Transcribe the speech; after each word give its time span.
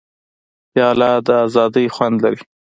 پیاله 0.71 1.09
د 1.27 1.27
ازادۍ 1.45 1.85
خوند 1.95 2.17
لري. 2.25 2.41